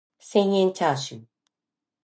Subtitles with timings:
[0.17, 1.23] 千円チャーシュー